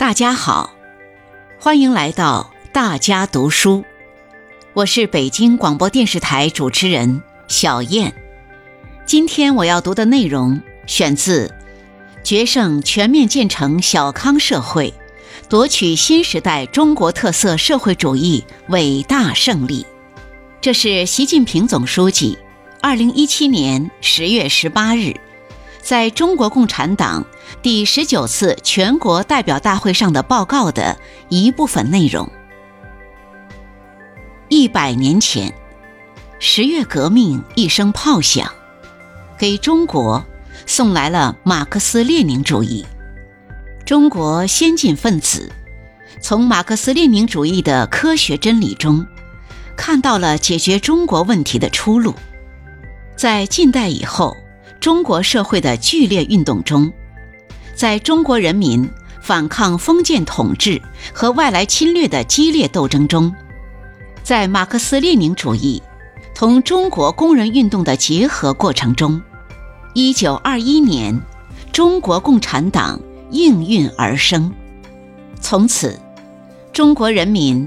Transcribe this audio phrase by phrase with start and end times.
[0.00, 0.70] 大家好，
[1.58, 3.84] 欢迎来到大家读书。
[4.72, 8.14] 我是北京广播电视台主持人小燕。
[9.04, 11.48] 今天我要读的内容选自
[12.24, 14.94] 《决胜全面建成小康社会，
[15.50, 19.82] 夺取新时代中国特色社会主义伟大胜利》。
[20.62, 22.38] 这是习近平总书记
[22.80, 25.14] 二零一七年十月十八日。
[25.82, 27.24] 在中国共产党
[27.62, 30.98] 第十九次全国代表大会上的报告的
[31.28, 32.30] 一部分内容。
[34.48, 35.52] 一百年前，
[36.38, 38.50] 十月革命一声炮响，
[39.38, 40.24] 给中国
[40.66, 42.86] 送来了马克思列宁主义。
[43.84, 45.52] 中国先进分子
[46.20, 49.06] 从马克思列宁主义的科学真理中，
[49.76, 52.14] 看到了解决中国问题的出路。
[53.16, 54.36] 在近代以后。
[54.80, 56.90] 中国社会的剧烈运动中，
[57.80, 58.90] 在中国人民
[59.22, 60.82] 反抗封建统治
[61.14, 63.34] 和外来侵略的激烈斗争中，
[64.22, 65.82] 在马克思列宁主义
[66.34, 69.22] 同中国工人运动的结合过程中，
[69.94, 71.18] 一九二一年，
[71.72, 74.52] 中国共产党应运而生。
[75.40, 75.98] 从此，
[76.74, 77.66] 中国人民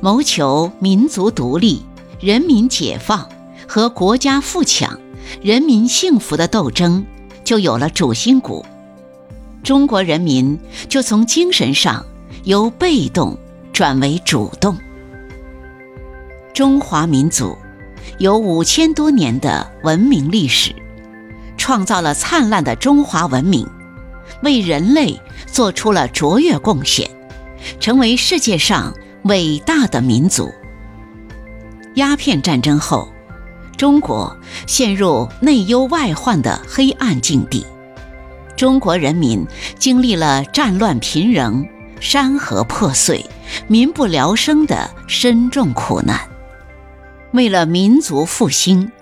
[0.00, 1.84] 谋求民族独立、
[2.18, 3.28] 人民解放
[3.68, 4.98] 和国家富强。
[5.42, 7.04] 人民幸福的斗争
[7.44, 8.64] 就有了主心骨，
[9.62, 10.58] 中国人民
[10.88, 12.04] 就从精神上
[12.44, 13.38] 由被动
[13.72, 14.76] 转为主动。
[16.52, 17.56] 中华民族
[18.18, 20.74] 有五千多年的文明历史，
[21.56, 23.68] 创造了灿烂的中华文明，
[24.42, 27.10] 为人类做出了卓越贡献，
[27.78, 28.94] 成为世界上
[29.24, 30.50] 伟大的民族。
[31.94, 33.08] 鸦片战争后。
[33.76, 37.64] 中国陷入内忧外患的黑暗境地，
[38.60, 39.46] 中国人民
[39.78, 41.66] 经历了战乱频仍、
[41.98, 43.24] 山河破碎、
[43.68, 46.20] 民不聊生的深重苦难。
[47.32, 48.92] 为了民族复兴，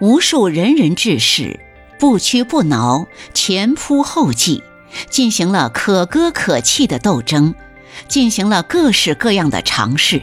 [0.00, 1.58] 无数仁人志士
[1.98, 4.62] 不屈不挠、前仆后继，
[5.08, 7.54] 进行了可歌可泣的斗争，
[8.06, 10.20] 进行了各式各样的尝试。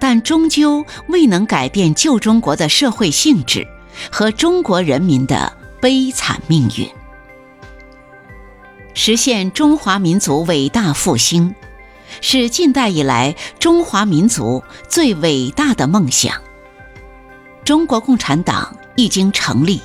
[0.00, 3.64] 但终究未能改变旧中国的社会性质
[4.10, 6.90] 和中国人民的悲惨命运。
[8.98, 11.54] 实现中华民族伟大复兴，
[12.22, 16.40] 是近代以来中华民族最伟大的梦想。
[17.62, 19.82] 中国共产党一经成立，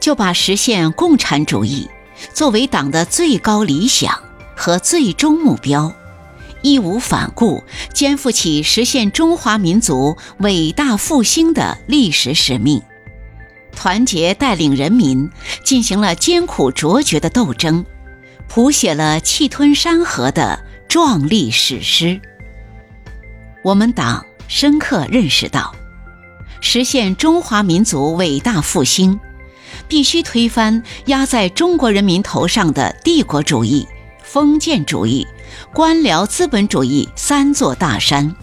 [0.00, 1.86] 就把实现共产主义
[2.32, 4.18] 作为党的最高理想
[4.56, 5.92] 和最终目标。
[6.62, 7.62] 义无反顾，
[7.92, 12.80] 肩负起实现中华民族伟大复兴的历史使命，
[13.76, 15.28] 团结带领人民
[15.62, 17.84] 进行了艰苦卓绝的斗争，
[18.50, 22.20] 谱写了气吞山河的壮丽史诗。
[23.62, 25.72] 我们党深刻认识到，
[26.60, 29.20] 实现中华民族伟大复兴，
[29.86, 33.86] 必须推翻压在中国人民头上的帝国主义、
[34.24, 35.24] 封建主义。
[35.72, 38.34] 官僚资本主义三座大山，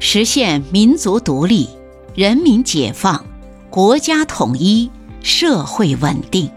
[0.00, 1.68] 实现民族独立、
[2.14, 3.22] 人民解放、
[3.68, 4.90] 国家统一、
[5.22, 6.50] 社会稳定。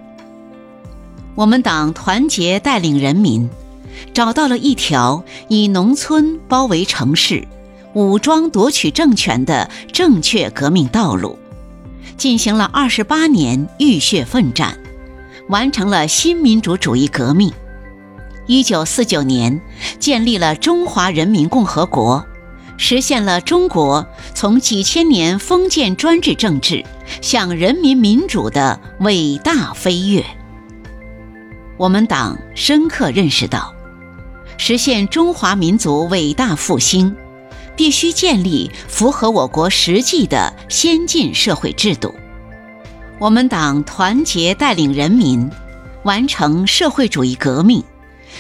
[1.36, 3.50] 我们党团结带领人民，
[4.14, 7.46] 找到了一条以农村包围城市、
[7.94, 11.38] 武装夺取政权的正确革命道路，
[12.16, 14.78] 进行了二十八年浴血奋战，
[15.50, 17.52] 完成了新民主主义革命。
[18.48, 19.60] 一九四九年，
[20.00, 22.26] 建立了中华人民共和国，
[22.78, 26.86] 实现了中国从几千年封建专制政治
[27.22, 30.24] 向人民民主的伟大飞跃。
[31.78, 33.74] 我们党深刻认识到，
[34.58, 37.14] 实现中华民族伟大复兴，
[37.76, 42.16] 必须建立符合我国实际的先进社会制度。
[43.20, 45.50] 我们党团结带领人民，
[46.04, 47.84] 完成社会主义革命。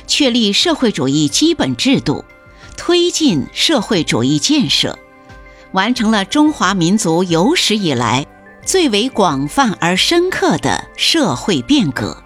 [0.08, 2.24] 确立社会主义基本制度，
[2.78, 4.98] 推进社会主义建设，
[5.72, 8.26] 完成了中华民族有史以来
[8.66, 12.22] 最为广泛而深刻的社会变革，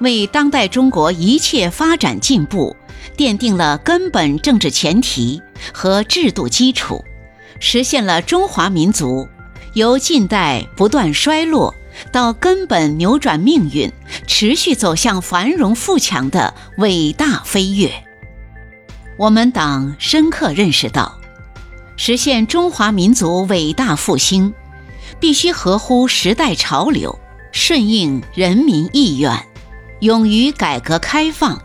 [0.00, 2.76] 为当代中国一切发展进步
[3.16, 5.42] 奠定了根本政治前提
[5.72, 7.04] 和制度基础，
[7.60, 9.28] 实现了中华民族
[9.74, 11.74] 由近代不断衰落。
[12.12, 13.90] 到根本扭转命运、
[14.24, 17.92] 持续走向繁荣富强的伟大飞跃。
[19.16, 21.18] 我们党深刻认识到，
[21.96, 24.54] 实现中华民族伟大复兴，
[25.18, 27.18] 必须合乎时代潮流，
[27.50, 29.32] 顺应人民意愿，
[30.00, 31.60] 勇于改革开放，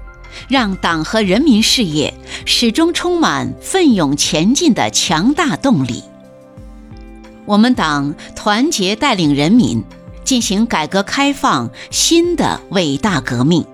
[0.48, 2.14] 让党和人民事业
[2.46, 6.04] 始终充满奋勇前进的强大动力。
[7.46, 9.84] 我们党团结带领人民
[10.24, 13.66] 进行改革开放新的伟大革命，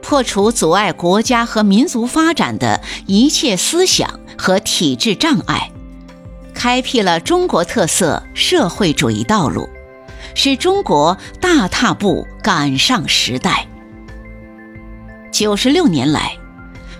[0.00, 5.72] 破除阻碍国家和民族发展的一切思想和体制障碍，
[6.54, 9.68] 开辟了中国特色社会主义道路，
[10.34, 13.66] 使中国大踏步赶上时代。
[15.34, 16.38] 九十六年来，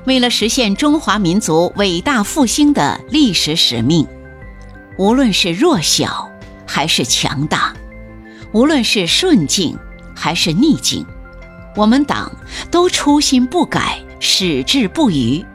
[0.07, 4.05] 为了实现中华民族伟大复兴的历史使命。
[4.99, 6.29] 无论是弱小
[6.67, 7.73] 还是强大，
[8.51, 9.79] 无论是顺境
[10.17, 11.07] 还是逆境，
[11.77, 12.33] 我们党
[12.73, 15.47] 都初心不改，矢志不渝，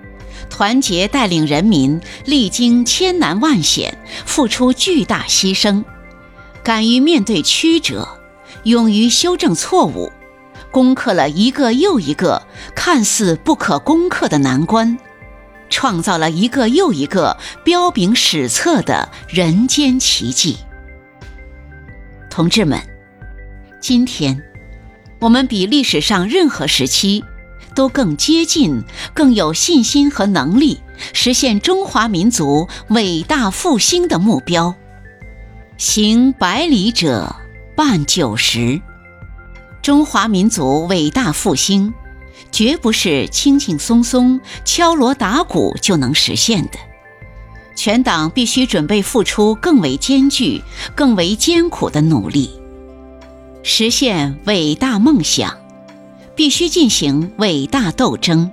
[0.49, 5.83] 团结带领人民历经千难万险，付出巨大牺牲，
[6.63, 8.07] 敢于面对曲折，
[8.63, 10.09] 勇于修正错误，
[10.71, 12.41] 攻克了一个又一个
[12.75, 14.97] 看似不可攻克的难关。
[15.69, 20.57] 创造了一个又一个彪炳史册的人间奇迹。
[22.27, 22.81] 同志们，
[23.79, 24.41] 今天
[25.19, 27.23] 我们比历史上任何时期
[27.75, 28.83] 都更接近、
[29.13, 30.81] 更有信心和能力
[31.13, 34.73] 实现中华民族伟大复兴的目标。
[35.77, 37.35] 行百里者
[37.75, 38.81] 半九十，
[39.89, 41.91] 中华民族伟大复兴。
[42.51, 46.77] 绝不是轻轻松松敲锣打鼓就能实现的，
[47.75, 50.61] 全党必须准备付出更为艰巨、
[50.93, 52.51] 更为艰苦的努力。
[53.63, 55.57] 实现伟大梦想，
[56.35, 58.51] 必须进行伟大斗争。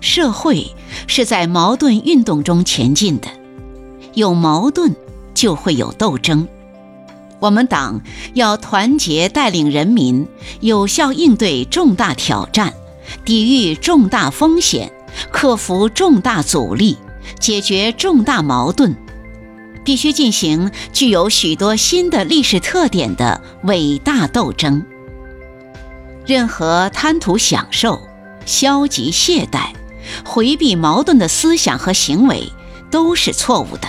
[0.00, 0.74] 社会
[1.06, 3.28] 是在矛盾运动中前进的，
[4.14, 4.92] 有矛盾
[5.34, 6.48] 就会有斗争。
[7.42, 8.00] 我们党
[8.34, 10.28] 要团结带领人民，
[10.60, 12.72] 有效应对重大挑战。
[13.24, 14.92] 抵御重大风险，
[15.32, 16.96] 克服重大阻力，
[17.40, 18.94] 解决重大矛盾，
[19.84, 24.84] 必须进行具有许多新的历史特点的伟大斗争。
[26.24, 28.00] 任何贪图享受、
[28.46, 29.70] 消极懈怠、
[30.24, 32.52] 回避矛盾的思想和行为
[32.88, 33.88] 都是错误的。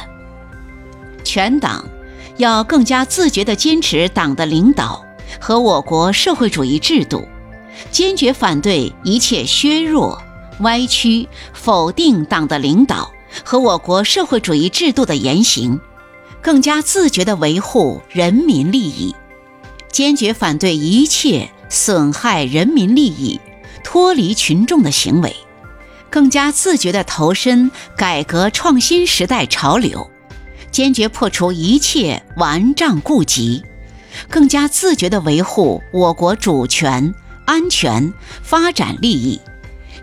[1.23, 1.85] 全党
[2.37, 5.05] 要更加自觉地坚持党的领导
[5.39, 7.27] 和我国社会主义制度。
[7.89, 10.21] 坚决反对一切削弱、
[10.59, 13.11] 歪曲、否定党的领导
[13.43, 15.79] 和我国社会主义制度的言行，
[16.39, 19.15] 更加自觉地维护人民利益，
[19.91, 23.41] 坚决反对一切损害人民利益、
[23.83, 25.35] 脱离群众的行为，
[26.11, 30.07] 更加自觉地投身改革创新时代潮流，
[30.73, 33.63] 坚决破除一切顽瘴痼疾，
[34.27, 37.15] 更加自觉地维护我国主权。
[37.45, 39.37] 安全发展利益，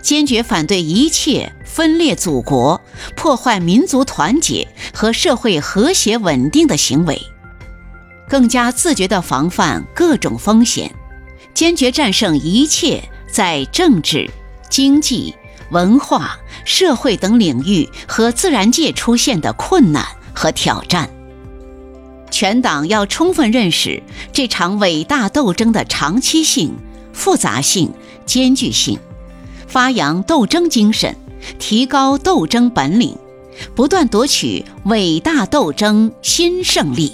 [0.03, 2.79] 坚决反对一切分裂祖国、
[3.17, 7.19] 破坏民族团结和社会和谐稳定的行为，
[8.29, 10.95] 更加自觉地防范各种风险，
[11.55, 14.31] 坚决战胜一切在政治、
[14.69, 15.35] 经济、
[15.71, 20.05] 文化、社会等领域和自然界出现的困难
[20.35, 21.09] 和挑战。
[22.31, 26.75] 全党要充分认识这场伟大斗争的长期性。
[27.13, 27.93] 复杂性、
[28.25, 28.99] 艰巨性，
[29.67, 31.17] 发扬斗争精神，
[31.59, 33.19] 提高斗争本领，
[33.75, 37.13] 不断夺取伟大斗争新胜利，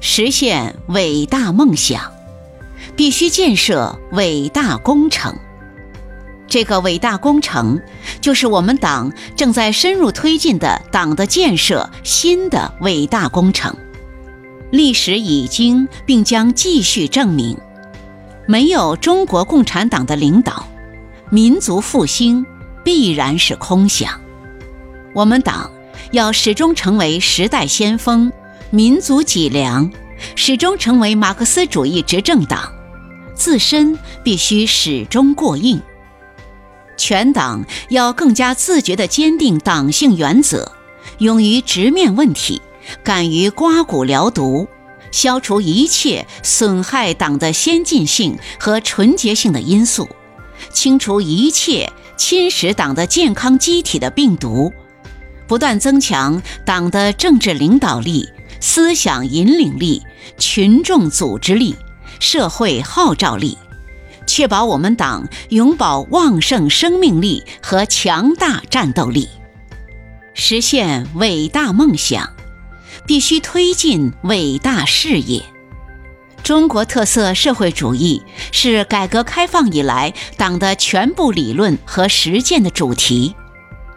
[0.00, 2.12] 实现伟大梦想，
[2.96, 5.34] 必须建设伟大工程。
[6.50, 7.80] 这个伟大工程，
[8.20, 13.74] 就是我们党正在深入推进的党的建设新的伟大工程。
[14.72, 17.56] 历史已经并将继续证明。
[18.46, 20.66] 没有中国共产党的领导，
[21.30, 22.44] 民族复兴
[22.82, 24.20] 必然是空想。
[25.14, 25.70] 我们党
[26.10, 28.32] 要始终成为时代先锋、
[28.70, 29.88] 民族脊梁，
[30.34, 32.72] 始终成为马克思主义执政党，
[33.34, 35.80] 自身必须始终过硬。
[37.00, 40.70] 全党要更加自觉地坚定党性原则，
[41.16, 42.60] 勇于直面问题，
[43.02, 44.68] 敢于刮骨疗毒。
[45.10, 50.08] 消除一切损害党的先进性和纯洁性的因素，
[50.72, 54.72] 清除一切侵蚀党的健康机体的病毒，
[55.48, 58.28] 不断增强党的政治领导力、
[58.60, 60.00] 思想引领力、
[60.38, 61.74] 群众组织力、
[62.20, 63.58] 社会号召力，
[64.30, 69.28] 确保我们党永葆旺盛生命力和强大战斗力，
[70.34, 72.30] 实现伟大梦想。
[73.04, 75.42] 必须推进伟大事业，
[76.44, 78.22] 中国特色社会主义
[78.52, 83.34] 是改革开放以来党的全部理论和实践的主题，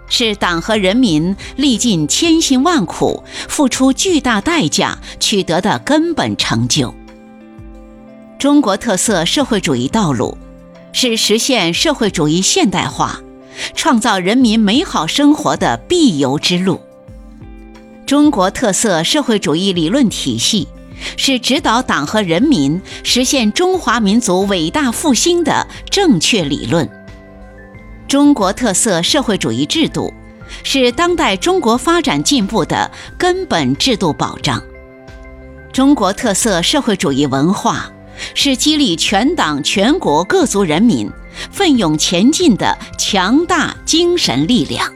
[0.10, 6.96] 是党和人民历尽千辛万苦、付出巨大代价取得的根本成就。
[8.44, 10.38] 中国特色社会主义道路
[10.92, 13.22] 是实现社会主义现代化、
[13.74, 16.82] 创造人民美好生活的必由之路。
[18.06, 20.68] 中国特色社会主义理论体系。
[21.16, 26.90] 是指导党和人民实现中华民族伟大复兴的正确理论。
[28.10, 30.14] 中国特色社会主义制度
[30.64, 34.62] 是当代中国发展进步的根本制度保障。
[35.72, 37.90] 中国特色社会主义文化
[38.34, 41.10] 是激励全党全国各族人民
[41.52, 44.94] 奋勇前进的强大精神力量。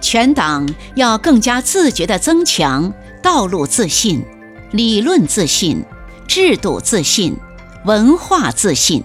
[0.00, 4.24] 全党要更加自觉地增强道路自信。
[4.72, 5.82] 理论自信、
[6.28, 7.36] 制度自信、
[7.86, 9.02] 文化自信，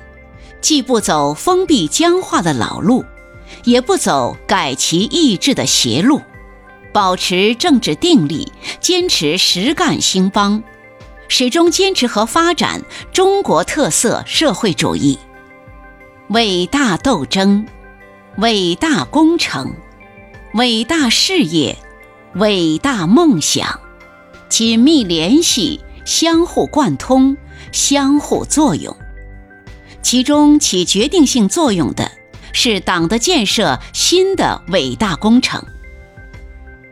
[0.62, 3.04] 既不走封闭僵化的老路，
[3.64, 6.22] 也不走改旗易帜的邪路，
[6.94, 10.62] 保持政治定力，坚持实干兴邦，
[11.28, 15.18] 始终坚持和发展中国特色社会主义。
[16.30, 17.66] 伟大斗争、
[18.38, 19.74] 伟大工程、
[20.54, 21.78] 伟大事业、
[22.36, 23.80] 伟大梦想。
[24.48, 27.36] 紧密联系，相互贯通，
[27.72, 28.96] 相互作用。
[30.02, 32.12] 其中起决定性作用的
[32.54, 35.66] 是党的建设新的伟大工程。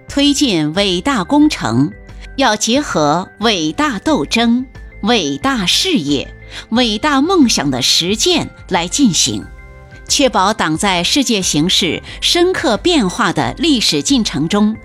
[0.10, 1.92] 推进伟大工程，
[2.36, 4.66] 要结合伟大斗争、
[5.04, 6.36] 伟大事业、
[6.70, 9.44] 伟大梦想的实践来进行，
[10.08, 14.76] 确保党在世界形势深刻变化的历史进程中。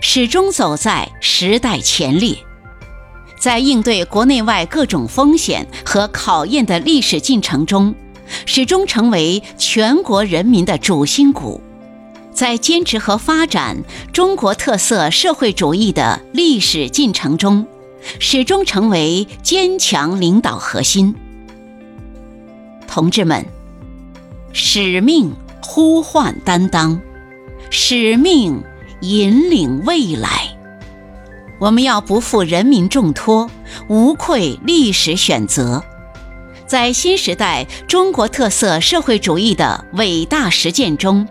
[0.00, 2.36] 始终走在时代前列，
[3.38, 7.94] 在应对国内外各种风险和考验的历史进程中，
[8.46, 11.60] 始终成为全国人民的主心骨；
[12.36, 17.66] 在坚持和发展中国特色社会主义的历史进程中，
[18.20, 21.14] 始终成为坚强领导核心。
[22.86, 23.46] 同志们，
[24.52, 27.00] 使命呼唤担当，
[27.70, 28.62] 使命。
[29.02, 30.56] 引领未来，
[31.58, 33.50] 我们要不负人民重托，
[33.88, 35.84] 无愧历史选择，
[36.66, 41.28] 在新时代中国特色社会主义的伟大实践中，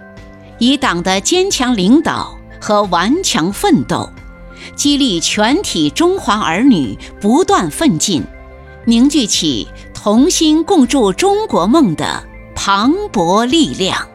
[0.58, 4.10] 以党的坚强领导和顽强奋斗，
[4.76, 8.24] 激励全体中华儿女不断奋进，
[8.86, 12.24] 凝聚起同心共筑中国梦的
[12.56, 14.08] 磅礴力量。